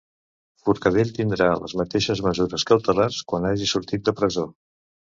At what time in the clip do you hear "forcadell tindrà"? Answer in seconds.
0.63-1.51